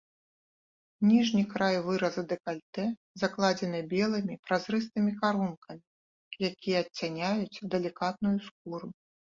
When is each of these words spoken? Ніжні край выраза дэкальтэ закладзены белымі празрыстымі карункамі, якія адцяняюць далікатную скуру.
Ніжні 1.09 1.43
край 1.51 1.75
выраза 1.87 2.21
дэкальтэ 2.31 2.85
закладзены 3.25 3.79
белымі 3.93 4.41
празрыстымі 4.49 5.11
карункамі, 5.23 5.85
якія 6.51 6.77
адцяняюць 6.87 7.61
далікатную 7.77 8.37
скуру. 8.51 8.87